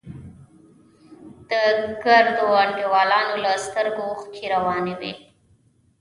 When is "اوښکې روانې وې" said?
4.09-5.13